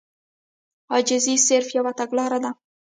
[0.93, 2.51] عاجزي صرف يوه تګلاره ده.